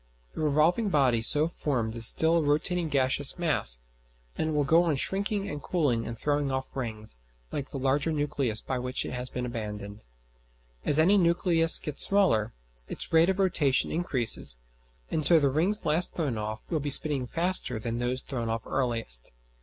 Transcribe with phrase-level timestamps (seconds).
[0.33, 3.81] The revolving body so formed is still a rotating gaseous mass;
[4.35, 7.17] and it will go on shrinking and cooling and throwing off rings,
[7.51, 10.03] like the larger nucleus by which it has been abandoned.
[10.85, 12.51] As any nucleus gets smaller,
[12.87, 14.57] its rate of rotation increases,
[15.11, 18.65] and so the rings last thrown off will be spinning faster than those thrown off
[18.65, 19.33] earliest.